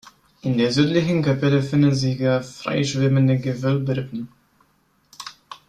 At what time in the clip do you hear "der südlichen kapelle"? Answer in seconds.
0.57-1.61